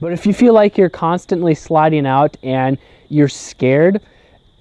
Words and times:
But 0.00 0.12
if 0.12 0.26
you 0.26 0.32
feel 0.32 0.54
like 0.54 0.78
you're 0.78 0.88
constantly 0.88 1.54
sliding 1.54 2.06
out 2.06 2.36
and 2.42 2.78
you're 3.08 3.28
scared, 3.28 4.00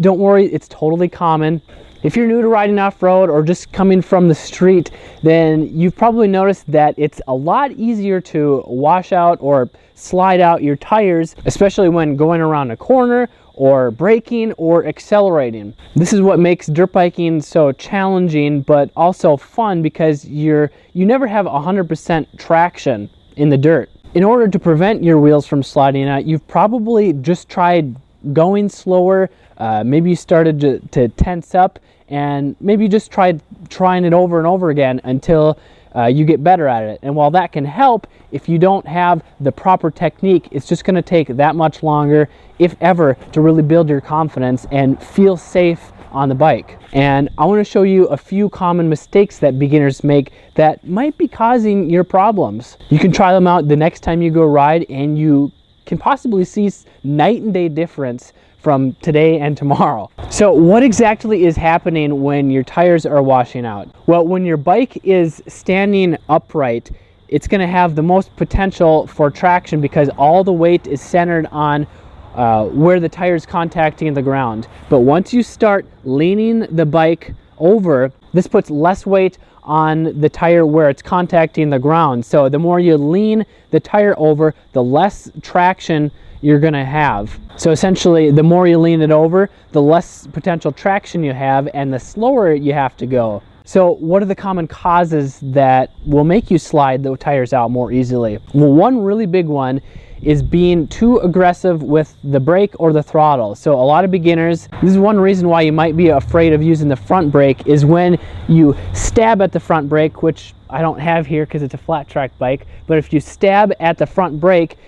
don't 0.00 0.18
worry, 0.18 0.46
it's 0.46 0.68
totally 0.68 1.08
common. 1.08 1.62
If 2.02 2.16
you're 2.16 2.26
new 2.26 2.42
to 2.42 2.48
riding 2.48 2.78
off-road 2.78 3.30
or 3.30 3.42
just 3.42 3.72
coming 3.72 4.02
from 4.02 4.28
the 4.28 4.34
street, 4.34 4.90
then 5.22 5.68
you've 5.74 5.94
probably 5.94 6.26
noticed 6.26 6.70
that 6.72 6.94
it's 6.98 7.20
a 7.28 7.34
lot 7.34 7.70
easier 7.72 8.20
to 8.22 8.64
wash 8.66 9.12
out 9.12 9.38
or 9.40 9.70
slide 9.94 10.40
out 10.40 10.62
your 10.62 10.76
tires, 10.76 11.36
especially 11.44 11.88
when 11.88 12.16
going 12.16 12.40
around 12.40 12.72
a 12.72 12.76
corner 12.76 13.28
or 13.54 13.92
braking 13.92 14.52
or 14.54 14.84
accelerating. 14.86 15.74
This 15.94 16.12
is 16.12 16.20
what 16.20 16.40
makes 16.40 16.66
dirt 16.66 16.92
biking 16.92 17.40
so 17.40 17.70
challenging 17.70 18.62
but 18.62 18.90
also 18.96 19.36
fun 19.36 19.80
because 19.80 20.24
you're 20.24 20.72
you 20.94 21.06
never 21.06 21.26
have 21.26 21.46
100% 21.46 22.26
traction 22.38 23.08
in 23.36 23.48
the 23.48 23.58
dirt. 23.58 23.91
In 24.14 24.24
order 24.24 24.46
to 24.46 24.58
prevent 24.58 25.02
your 25.02 25.18
wheels 25.18 25.46
from 25.46 25.62
sliding 25.62 26.06
out, 26.06 26.26
you've 26.26 26.46
probably 26.46 27.14
just 27.14 27.48
tried 27.48 27.96
going 28.34 28.68
slower. 28.68 29.30
Uh, 29.56 29.82
maybe 29.84 30.10
you 30.10 30.16
started 30.16 30.60
to, 30.60 30.80
to 30.90 31.08
tense 31.08 31.54
up 31.54 31.78
and 32.08 32.54
maybe 32.60 32.84
you 32.84 32.90
just 32.90 33.10
tried 33.10 33.40
trying 33.70 34.04
it 34.04 34.12
over 34.12 34.36
and 34.36 34.46
over 34.46 34.68
again 34.68 35.00
until 35.04 35.58
uh, 35.94 36.06
you 36.06 36.24
get 36.24 36.42
better 36.42 36.68
at 36.68 36.82
it. 36.84 37.00
And 37.02 37.14
while 37.14 37.30
that 37.32 37.52
can 37.52 37.64
help, 37.64 38.06
if 38.30 38.48
you 38.48 38.58
don't 38.58 38.86
have 38.86 39.22
the 39.40 39.52
proper 39.52 39.90
technique, 39.90 40.48
it's 40.50 40.66
just 40.66 40.84
going 40.84 40.96
to 40.96 41.02
take 41.02 41.28
that 41.28 41.54
much 41.54 41.82
longer, 41.82 42.28
if 42.58 42.76
ever, 42.80 43.14
to 43.32 43.40
really 43.40 43.62
build 43.62 43.88
your 43.88 44.00
confidence 44.00 44.66
and 44.70 45.02
feel 45.02 45.36
safe 45.36 45.92
on 46.12 46.28
the 46.28 46.34
bike. 46.34 46.78
And 46.92 47.30
I 47.38 47.46
want 47.46 47.60
to 47.60 47.70
show 47.70 47.82
you 47.82 48.06
a 48.06 48.16
few 48.16 48.48
common 48.48 48.88
mistakes 48.88 49.38
that 49.38 49.58
beginners 49.58 50.04
make 50.04 50.32
that 50.54 50.86
might 50.86 51.16
be 51.16 51.26
causing 51.26 51.88
your 51.88 52.04
problems. 52.04 52.76
You 52.90 52.98
can 52.98 53.12
try 53.12 53.32
them 53.32 53.46
out 53.46 53.68
the 53.68 53.76
next 53.76 54.00
time 54.00 54.22
you 54.22 54.30
go 54.30 54.44
ride 54.44 54.86
and 54.90 55.18
you 55.18 55.50
can 55.86 55.98
possibly 55.98 56.44
see 56.44 56.70
night 57.02 57.42
and 57.42 57.52
day 57.52 57.68
difference 57.68 58.32
from 58.62 58.94
today 59.02 59.40
and 59.40 59.56
tomorrow. 59.56 60.08
So 60.30 60.52
what 60.52 60.82
exactly 60.82 61.44
is 61.44 61.56
happening 61.56 62.22
when 62.22 62.50
your 62.50 62.62
tires 62.62 63.04
are 63.04 63.22
washing 63.22 63.66
out? 63.66 63.94
Well, 64.06 64.26
when 64.26 64.44
your 64.44 64.56
bike 64.56 65.04
is 65.04 65.42
standing 65.48 66.16
upright, 66.28 66.92
it's 67.28 67.48
going 67.48 67.60
to 67.60 67.66
have 67.66 67.96
the 67.96 68.02
most 68.02 68.34
potential 68.36 69.06
for 69.06 69.30
traction 69.30 69.80
because 69.80 70.08
all 70.10 70.44
the 70.44 70.52
weight 70.52 70.86
is 70.86 71.00
centered 71.00 71.46
on 71.50 71.86
uh, 72.34 72.66
where 72.66 73.00
the 73.00 73.08
tire 73.08 73.34
is 73.34 73.44
contacting 73.44 74.14
the 74.14 74.22
ground. 74.22 74.68
But 74.88 75.00
once 75.00 75.34
you 75.34 75.42
start 75.42 75.84
leaning 76.04 76.60
the 76.60 76.86
bike 76.86 77.34
over, 77.58 78.12
this 78.32 78.46
puts 78.46 78.70
less 78.70 79.06
weight 79.06 79.38
on 79.62 80.20
the 80.20 80.28
tire 80.28 80.66
where 80.66 80.90
it's 80.90 81.02
contacting 81.02 81.70
the 81.70 81.78
ground. 81.78 82.24
So 82.24 82.48
the 82.48 82.58
more 82.58 82.80
you 82.80 82.96
lean 82.96 83.44
the 83.70 83.80
tire 83.80 84.14
over, 84.18 84.54
the 84.72 84.82
less 84.82 85.30
traction 85.42 86.10
you're 86.40 86.58
going 86.58 86.72
to 86.72 86.84
have. 86.84 87.38
So 87.56 87.70
essentially, 87.70 88.30
the 88.30 88.42
more 88.42 88.66
you 88.66 88.78
lean 88.78 89.00
it 89.00 89.12
over, 89.12 89.48
the 89.70 89.82
less 89.82 90.26
potential 90.26 90.72
traction 90.72 91.22
you 91.22 91.32
have 91.32 91.68
and 91.72 91.92
the 91.92 92.00
slower 92.00 92.52
you 92.52 92.72
have 92.72 92.96
to 92.96 93.06
go. 93.06 93.42
So 93.64 93.92
what 93.94 94.22
are 94.22 94.26
the 94.26 94.34
common 94.34 94.66
causes 94.66 95.38
that 95.42 95.92
will 96.04 96.24
make 96.24 96.50
you 96.50 96.58
slide 96.58 97.04
the 97.04 97.16
tires 97.16 97.52
out 97.52 97.70
more 97.70 97.92
easily? 97.92 98.38
Well, 98.52 98.72
one 98.72 99.02
really 99.02 99.26
big 99.26 99.46
one 99.46 99.80
is 100.22 100.42
being 100.42 100.86
too 100.88 101.18
aggressive 101.18 101.82
with 101.82 102.16
the 102.24 102.40
brake 102.40 102.74
or 102.78 102.92
the 102.92 103.02
throttle. 103.02 103.54
So 103.54 103.74
a 103.74 103.82
lot 103.82 104.04
of 104.04 104.10
beginners, 104.10 104.68
this 104.80 104.92
is 104.92 104.98
one 104.98 105.18
reason 105.18 105.48
why 105.48 105.62
you 105.62 105.72
might 105.72 105.96
be 105.96 106.08
afraid 106.08 106.52
of 106.52 106.62
using 106.62 106.88
the 106.88 106.96
front 106.96 107.32
brake 107.32 107.66
is 107.66 107.84
when 107.84 108.18
you 108.48 108.76
stab 108.92 109.42
at 109.42 109.52
the 109.52 109.60
front 109.60 109.88
brake, 109.88 110.22
which 110.22 110.54
I 110.70 110.80
don't 110.80 111.00
have 111.00 111.26
here 111.26 111.44
because 111.44 111.62
it's 111.62 111.74
a 111.74 111.78
flat 111.78 112.08
track 112.08 112.36
bike, 112.38 112.66
but 112.86 112.98
if 112.98 113.12
you 113.12 113.20
stab 113.20 113.72
at 113.80 113.98
the 113.98 114.06
front 114.06 114.40
brake, 114.40 114.78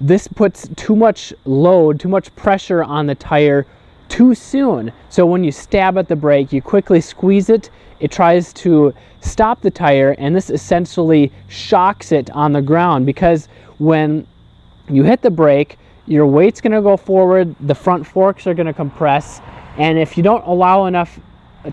this 0.00 0.28
puts 0.28 0.68
too 0.76 0.96
much 0.96 1.32
load, 1.44 1.98
too 1.98 2.08
much 2.08 2.34
pressure 2.36 2.82
on 2.84 3.06
the 3.06 3.14
tire 3.14 3.66
too 4.08 4.34
soon. 4.34 4.92
So 5.08 5.26
when 5.26 5.42
you 5.42 5.50
stab 5.50 5.98
at 5.98 6.08
the 6.08 6.16
brake, 6.16 6.52
you 6.52 6.62
quickly 6.62 7.00
squeeze 7.00 7.50
it, 7.50 7.70
it 8.00 8.12
tries 8.12 8.52
to 8.54 8.94
stop 9.20 9.60
the 9.60 9.70
tire, 9.70 10.14
and 10.18 10.36
this 10.36 10.50
essentially 10.50 11.32
shocks 11.48 12.12
it 12.12 12.30
on 12.30 12.52
the 12.52 12.62
ground 12.62 13.06
because 13.06 13.48
when 13.78 14.26
you 14.88 15.02
hit 15.02 15.22
the 15.22 15.30
brake, 15.30 15.78
your 16.06 16.26
weight's 16.26 16.60
gonna 16.60 16.82
go 16.82 16.96
forward, 16.96 17.54
the 17.60 17.74
front 17.74 18.06
forks 18.06 18.46
are 18.46 18.54
gonna 18.54 18.74
compress, 18.74 19.40
and 19.78 19.98
if 19.98 20.16
you 20.16 20.22
don't 20.22 20.44
allow 20.46 20.86
enough 20.86 21.18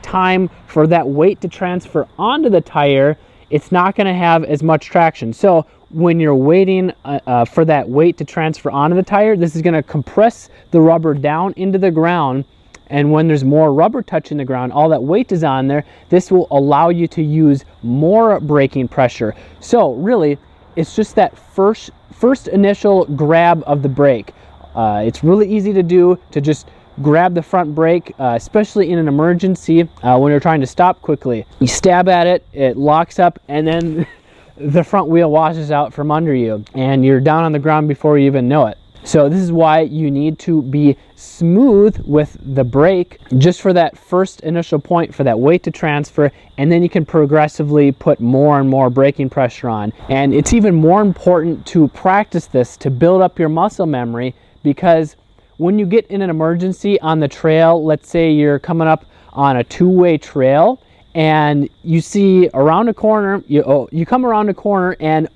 time 0.01 0.49
for 0.67 0.87
that 0.87 1.07
weight 1.07 1.41
to 1.41 1.47
transfer 1.47 2.07
onto 2.17 2.49
the 2.49 2.61
tire, 2.61 3.17
it's 3.49 3.71
not 3.71 3.95
gonna 3.95 4.13
have 4.13 4.43
as 4.45 4.63
much 4.63 4.85
traction. 4.85 5.33
So 5.33 5.65
when 5.93 6.19
you're 6.19 6.35
waiting 6.35 6.91
uh, 7.03 7.19
uh, 7.27 7.45
for 7.45 7.65
that 7.65 7.87
weight 7.87 8.17
to 8.17 8.25
transfer 8.25 8.71
onto 8.71 8.95
the 8.95 9.03
tire, 9.03 9.35
this 9.35 9.55
is 9.55 9.61
going 9.61 9.73
to 9.73 9.83
compress 9.83 10.49
the 10.71 10.79
rubber 10.79 11.13
down 11.13 11.53
into 11.57 11.77
the 11.77 11.91
ground. 11.91 12.45
And 12.87 13.11
when 13.11 13.27
there's 13.27 13.43
more 13.43 13.73
rubber 13.73 14.01
touching 14.01 14.37
the 14.37 14.45
ground, 14.45 14.73
all 14.73 14.89
that 14.89 15.01
weight 15.01 15.31
is 15.31 15.43
on 15.43 15.67
there, 15.67 15.85
this 16.09 16.31
will 16.31 16.47
allow 16.51 16.89
you 16.89 17.07
to 17.09 17.21
use 17.21 17.63
more 17.83 18.39
braking 18.39 18.87
pressure. 18.87 19.33
So 19.59 19.93
really, 19.93 20.37
it's 20.75 20.95
just 20.95 21.15
that 21.15 21.37
first, 21.37 21.91
first 22.13 22.47
initial 22.47 23.05
grab 23.05 23.63
of 23.65 23.81
the 23.81 23.89
brake. 23.89 24.33
Uh, 24.75 25.03
it's 25.05 25.23
really 25.23 25.51
easy 25.51 25.73
to 25.73 25.83
do 25.83 26.17
to 26.31 26.41
just 26.41 26.69
grab 27.01 27.33
the 27.33 27.41
front 27.41 27.73
brake, 27.73 28.13
uh, 28.19 28.33
especially 28.35 28.91
in 28.91 28.99
an 28.99 29.07
emergency 29.07 29.87
uh, 30.03 30.17
when 30.17 30.31
you're 30.31 30.39
trying 30.39 30.61
to 30.61 30.67
stop 30.67 31.01
quickly. 31.01 31.45
You 31.59 31.67
stab 31.67 32.07
at 32.07 32.27
it, 32.27 32.45
it 32.53 32.77
locks 32.77 33.19
up, 33.19 33.39
and 33.47 33.67
then 33.67 34.07
the 34.57 34.83
front 34.83 35.07
wheel 35.07 35.31
washes 35.31 35.71
out 35.71 35.93
from 35.93 36.11
under 36.11 36.33
you 36.33 36.63
and 36.73 37.03
you're 37.03 37.19
down 37.19 37.43
on 37.43 37.51
the 37.51 37.59
ground 37.59 37.87
before 37.87 38.17
you 38.17 38.25
even 38.27 38.47
know 38.47 38.67
it. 38.67 38.77
So 39.03 39.29
this 39.29 39.39
is 39.39 39.51
why 39.51 39.81
you 39.81 40.11
need 40.11 40.37
to 40.39 40.61
be 40.61 40.95
smooth 41.15 41.97
with 42.05 42.37
the 42.41 42.63
brake 42.63 43.19
just 43.37 43.61
for 43.61 43.73
that 43.73 43.97
first 43.97 44.41
initial 44.41 44.79
point 44.79 45.13
for 45.13 45.23
that 45.23 45.39
weight 45.39 45.63
to 45.63 45.71
transfer 45.71 46.31
and 46.57 46.71
then 46.71 46.83
you 46.83 46.89
can 46.89 47.05
progressively 47.05 47.91
put 47.91 48.19
more 48.19 48.59
and 48.59 48.69
more 48.69 48.89
braking 48.89 49.29
pressure 49.29 49.69
on. 49.69 49.91
And 50.09 50.33
it's 50.33 50.53
even 50.53 50.75
more 50.75 51.01
important 51.01 51.65
to 51.67 51.87
practice 51.89 52.45
this 52.45 52.77
to 52.77 52.91
build 52.91 53.21
up 53.21 53.39
your 53.39 53.49
muscle 53.49 53.87
memory 53.87 54.35
because 54.63 55.15
when 55.57 55.79
you 55.79 55.85
get 55.85 56.05
in 56.07 56.21
an 56.21 56.29
emergency 56.29 56.99
on 57.01 57.19
the 57.19 57.27
trail, 57.27 57.83
let's 57.83 58.09
say 58.09 58.31
you're 58.31 58.59
coming 58.59 58.87
up 58.87 59.05
on 59.33 59.57
a 59.57 59.63
two-way 59.63 60.17
trail 60.17 60.81
and 61.13 61.69
you 61.83 62.01
see 62.01 62.49
around 62.53 62.89
a 62.89 62.93
corner, 62.93 63.43
you, 63.47 63.63
oh, 63.63 63.89
you 63.91 64.05
come 64.05 64.25
around 64.25 64.49
a 64.49 64.53
corner 64.53 64.95
and 64.99 65.27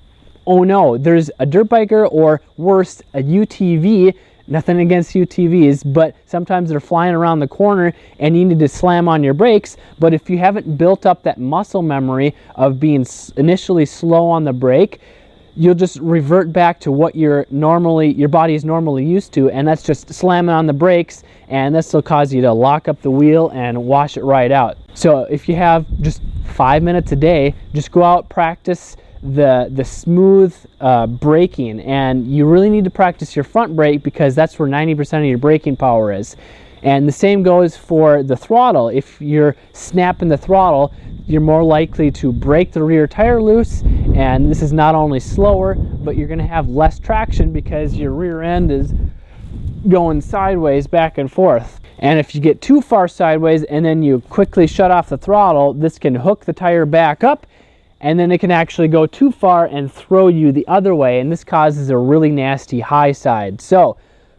oh 0.46 0.64
no, 0.64 0.96
there's 0.96 1.30
a 1.38 1.46
dirt 1.46 1.68
biker 1.68 2.08
or 2.10 2.40
worse, 2.56 3.02
a 3.14 3.22
UTV. 3.22 4.14
Nothing 4.48 4.78
against 4.78 5.12
UTVs, 5.12 5.92
but 5.92 6.14
sometimes 6.26 6.70
they're 6.70 6.78
flying 6.78 7.14
around 7.14 7.40
the 7.40 7.48
corner 7.48 7.92
and 8.20 8.38
you 8.38 8.44
need 8.44 8.60
to 8.60 8.68
slam 8.68 9.08
on 9.08 9.24
your 9.24 9.34
brakes. 9.34 9.76
But 9.98 10.14
if 10.14 10.30
you 10.30 10.38
haven't 10.38 10.78
built 10.78 11.04
up 11.04 11.24
that 11.24 11.38
muscle 11.38 11.82
memory 11.82 12.32
of 12.54 12.78
being 12.78 13.04
initially 13.36 13.86
slow 13.86 14.28
on 14.28 14.44
the 14.44 14.52
brake, 14.52 15.00
you'll 15.56 15.74
just 15.74 15.98
revert 16.00 16.52
back 16.52 16.78
to 16.80 16.92
what 16.92 17.16
you're 17.16 17.46
normally 17.50 18.12
your 18.12 18.28
body 18.28 18.54
is 18.54 18.64
normally 18.64 19.04
used 19.04 19.32
to 19.32 19.50
and 19.50 19.66
that's 19.66 19.82
just 19.82 20.12
slamming 20.12 20.54
on 20.54 20.66
the 20.66 20.72
brakes 20.72 21.24
and 21.48 21.74
this 21.74 21.94
will 21.94 22.02
cause 22.02 22.32
you 22.32 22.42
to 22.42 22.52
lock 22.52 22.88
up 22.88 23.00
the 23.00 23.10
wheel 23.10 23.48
and 23.54 23.82
wash 23.82 24.18
it 24.18 24.22
right 24.22 24.52
out 24.52 24.76
so 24.92 25.20
if 25.30 25.48
you 25.48 25.56
have 25.56 25.86
just 26.02 26.20
five 26.44 26.82
minutes 26.82 27.10
a 27.12 27.16
day 27.16 27.54
just 27.72 27.90
go 27.90 28.02
out 28.02 28.28
practice 28.28 28.96
the 29.34 29.68
the 29.72 29.84
smooth 29.84 30.54
uh, 30.80 31.06
braking. 31.06 31.80
And 31.80 32.26
you 32.26 32.46
really 32.46 32.70
need 32.70 32.84
to 32.84 32.90
practice 32.90 33.34
your 33.34 33.44
front 33.44 33.74
brake 33.74 34.02
because 34.02 34.34
that's 34.34 34.58
where 34.58 34.68
90% 34.68 35.18
of 35.18 35.24
your 35.24 35.38
braking 35.38 35.76
power 35.76 36.12
is. 36.12 36.36
And 36.82 37.08
the 37.08 37.12
same 37.12 37.42
goes 37.42 37.76
for 37.76 38.22
the 38.22 38.36
throttle. 38.36 38.88
If 38.88 39.20
you're 39.20 39.56
snapping 39.72 40.28
the 40.28 40.36
throttle 40.36 40.92
you're 41.26 41.40
more 41.40 41.64
likely 41.64 42.10
to 42.12 42.32
break 42.32 42.72
the 42.72 42.82
rear 42.82 43.06
tire 43.06 43.42
loose. 43.42 43.82
And 44.14 44.50
this 44.50 44.62
is 44.62 44.72
not 44.72 44.94
only 44.94 45.20
slower 45.20 45.74
but 45.74 46.16
you're 46.16 46.28
going 46.28 46.38
to 46.38 46.46
have 46.46 46.68
less 46.68 46.98
traction 46.98 47.52
because 47.52 47.94
your 47.94 48.12
rear 48.12 48.42
end 48.42 48.70
is 48.70 48.94
going 49.88 50.20
sideways 50.20 50.86
back 50.86 51.18
and 51.18 51.30
forth. 51.30 51.80
And 51.98 52.18
if 52.18 52.34
you 52.34 52.40
get 52.40 52.60
too 52.60 52.80
far 52.80 53.08
sideways 53.08 53.64
and 53.64 53.84
then 53.84 54.02
you 54.02 54.20
quickly 54.28 54.66
shut 54.66 54.90
off 54.90 55.08
the 55.08 55.18
throttle 55.18 55.74
this 55.74 55.98
can 55.98 56.14
hook 56.14 56.44
the 56.44 56.52
tire 56.52 56.86
back 56.86 57.24
up 57.24 57.46
and 58.06 58.18
then 58.18 58.30
it 58.30 58.38
can 58.38 58.52
actually 58.52 58.88
go 58.88 59.04
too 59.04 59.32
far 59.32 59.66
and 59.66 59.92
throw 59.92 60.28
you 60.28 60.52
the 60.52 60.66
other 60.68 60.94
way 60.94 61.20
and 61.20 61.30
this 61.30 61.42
causes 61.42 61.90
a 61.90 61.96
really 61.96 62.30
nasty 62.30 62.80
high 62.80 63.12
side 63.12 63.60
so 63.60 63.96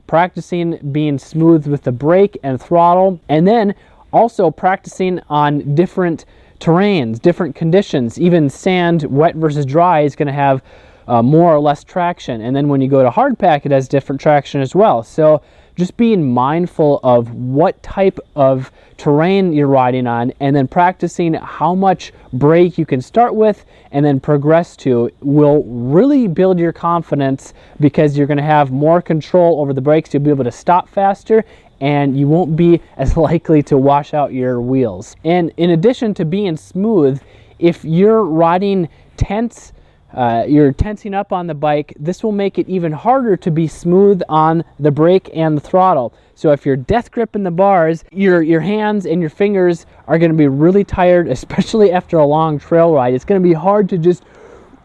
practicing 0.07 0.77
being 0.91 1.19
smooth 1.19 1.67
with 1.67 1.83
the 1.83 1.91
brake 1.91 2.37
and 2.43 2.61
throttle 2.61 3.19
and 3.29 3.45
then 3.47 3.75
also 4.13 4.49
practicing 4.49 5.19
on 5.29 5.75
different 5.75 6.25
terrains, 6.59 7.21
different 7.21 7.55
conditions. 7.55 8.19
Even 8.19 8.49
sand, 8.49 9.03
wet 9.03 9.35
versus 9.35 9.65
dry, 9.65 10.01
is 10.01 10.15
going 10.15 10.27
to 10.27 10.33
have 10.33 10.61
uh, 11.07 11.21
more 11.21 11.53
or 11.53 11.59
less 11.59 11.83
traction. 11.83 12.41
And 12.41 12.55
then 12.55 12.67
when 12.67 12.81
you 12.81 12.87
go 12.87 13.03
to 13.03 13.09
hard 13.09 13.39
pack, 13.39 13.65
it 13.65 13.71
has 13.71 13.87
different 13.87 14.21
traction 14.21 14.61
as 14.61 14.75
well. 14.75 15.03
So 15.03 15.41
just 15.77 15.95
being 15.95 16.33
mindful 16.33 16.99
of 17.03 17.31
what 17.33 17.81
type 17.83 18.19
of 18.35 18.71
terrain 18.97 19.53
you're 19.53 19.67
riding 19.67 20.07
on 20.07 20.33
and 20.39 20.55
then 20.55 20.67
practicing 20.67 21.35
how 21.35 21.75
much 21.75 22.11
brake 22.33 22.79
you 22.79 22.85
can 22.85 22.99
start 22.99 23.35
with 23.35 23.63
and 23.91 24.03
then 24.03 24.19
progress 24.19 24.75
to 24.75 25.11
will 25.21 25.63
really 25.65 26.27
build 26.27 26.57
your 26.57 26.73
confidence 26.73 27.53
because 27.79 28.17
you're 28.17 28.25
going 28.25 28.37
to 28.37 28.43
have 28.43 28.71
more 28.71 29.03
control 29.03 29.61
over 29.61 29.71
the 29.71 29.81
brakes. 29.81 30.13
You'll 30.13 30.23
be 30.23 30.31
able 30.31 30.43
to 30.45 30.51
stop 30.51 30.89
faster 30.89 31.45
and 31.79 32.17
you 32.17 32.27
won't 32.27 32.55
be 32.55 32.81
as 32.97 33.15
likely 33.15 33.61
to 33.63 33.77
wash 33.77 34.15
out 34.15 34.33
your 34.33 34.59
wheels. 34.59 35.15
And 35.23 35.51
in 35.57 35.69
addition 35.69 36.15
to 36.15 36.25
being 36.25 36.57
smooth, 36.57 37.21
if 37.59 37.85
you're 37.85 38.23
riding 38.23 38.89
tense 39.15 39.73
uh, 40.13 40.45
you're 40.47 40.71
tensing 40.71 41.13
up 41.13 41.33
on 41.33 41.47
the 41.47 41.53
bike, 41.53 41.93
this 41.99 42.23
will 42.23 42.31
make 42.31 42.57
it 42.57 42.67
even 42.69 42.91
harder 42.91 43.35
to 43.37 43.51
be 43.51 43.67
smooth 43.67 44.21
on 44.29 44.63
the 44.79 44.91
brake 44.91 45.29
and 45.33 45.57
the 45.57 45.61
throttle. 45.61 46.13
So 46.35 46.51
if 46.51 46.65
you're 46.65 46.77
death 46.77 47.11
gripping 47.11 47.43
the 47.43 47.51
bars, 47.51 48.03
your, 48.11 48.41
your 48.41 48.61
hands 48.61 49.05
and 49.05 49.19
your 49.21 49.29
fingers 49.29 49.85
are 50.07 50.17
going 50.17 50.31
to 50.31 50.37
be 50.37 50.47
really 50.47 50.83
tired, 50.83 51.27
especially 51.29 51.91
after 51.91 52.17
a 52.17 52.25
long 52.25 52.59
trail 52.59 52.93
ride. 52.93 53.13
It's 53.13 53.25
going 53.25 53.41
to 53.41 53.47
be 53.47 53.53
hard 53.53 53.89
to 53.89 53.97
just 53.97 54.23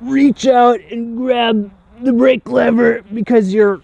reach 0.01 0.47
out 0.47 0.81
and 0.91 1.17
grab 1.17 1.71
the 2.01 2.13
brake 2.13 2.49
lever 2.49 3.03
because 3.15 3.55
your 3.55 3.81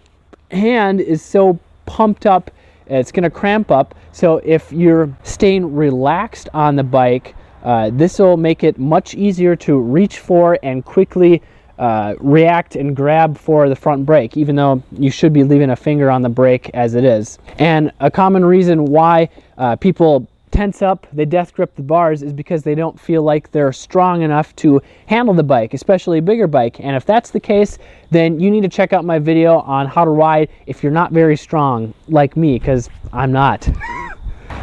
hand 0.51 1.01
is 1.01 1.23
so 1.23 1.59
pumped 1.87 2.27
up, 2.27 2.51
it's 2.87 3.13
going 3.13 3.23
to 3.23 3.31
cramp 3.31 3.71
up. 3.71 3.95
So 4.13 4.39
if 4.45 4.73
you're 4.73 5.15
staying 5.23 5.75
relaxed 5.75 6.49
on 6.53 6.75
the 6.75 6.83
bike, 6.83 7.35
uh, 7.63 7.91
this 7.93 8.19
will 8.19 8.37
make 8.37 8.65
it 8.65 8.79
much 8.79 9.15
easier 9.15 9.57
to 9.57 9.79
reach 9.79 10.19
for 10.19 10.59
and 10.63 10.85
quickly 10.85 11.43
uh, 11.79 12.15
react 12.19 12.77
and 12.77 12.97
grab 12.97 13.39
for 13.39 13.69
the 13.69 13.77
front 13.77 14.05
brake, 14.05 14.37
even 14.37 14.57
though 14.57 14.83
you 14.99 15.11
should 15.11 15.33
be 15.33 15.45
leaving 15.45 15.71
a 15.71 15.77
finger 15.77 16.11
on 16.11 16.23
the 16.23 16.29
brake 16.29 16.71
as 16.75 16.95
it 16.95 17.05
is. 17.05 17.39
And 17.59 17.93
a 18.01 18.11
common 18.11 18.45
reason 18.45 18.87
why 18.87 19.29
uh, 19.57 19.77
people 19.77 20.27
tense 20.51 20.83
up, 20.83 21.07
they 21.13 21.25
death 21.25 21.53
grip 21.53 21.75
the 21.77 21.83
bars, 21.83 22.23
is 22.23 22.33
because 22.33 22.63
they 22.63 22.75
don't 22.75 22.99
feel 22.99 23.23
like 23.23 23.53
they're 23.53 23.73
strong 23.73 24.23
enough 24.23 24.57
to 24.57 24.83
handle 25.07 25.35
the 25.35 25.43
bike, 25.43 25.75
especially 25.75 26.19
a 26.19 26.23
bigger 26.23 26.47
bike. 26.47 26.81
And 26.81 26.97
if 26.97 27.05
that's 27.05 27.31
the 27.31 27.41
case, 27.41 27.79
then 28.11 28.41
you 28.41 28.51
need 28.51 28.63
to 28.63 28.69
check 28.69 28.93
out 28.93 29.05
my 29.05 29.19
video 29.19 29.59
on 29.61 29.87
how 29.87 30.05
to 30.05 30.11
ride 30.11 30.49
if 30.67 30.83
you're 30.83 30.93
not 30.93 31.13
very 31.13 31.37
strong, 31.37 31.95
like 32.09 32.37
me, 32.37 32.59
because 32.59 32.89
I'm 33.13 33.31
not. 33.31 33.69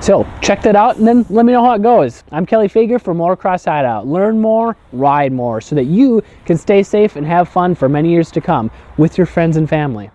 So 0.05 0.23
check 0.39 0.61
that 0.61 0.75
out 0.75 0.97
and 0.97 1.07
then 1.07 1.25
let 1.31 1.47
me 1.47 1.51
know 1.51 1.65
how 1.65 1.73
it 1.73 1.81
goes. 1.81 2.23
I'm 2.31 2.45
Kelley 2.45 2.67
Fager 2.67 3.01
for 3.01 3.15
Motocross 3.15 3.65
Hideout. 3.65 4.05
Learn 4.05 4.39
more, 4.39 4.77
ride 4.91 5.33
more, 5.33 5.59
so 5.59 5.73
that 5.73 5.85
you 5.85 6.21
can 6.45 6.59
stay 6.59 6.83
safe 6.83 7.15
and 7.15 7.25
have 7.25 7.49
fun 7.49 7.73
for 7.73 7.89
many 7.89 8.11
years 8.11 8.29
to 8.33 8.39
come 8.39 8.69
with 8.97 9.17
your 9.17 9.25
friends 9.25 9.57
and 9.57 9.67
family. 9.67 10.11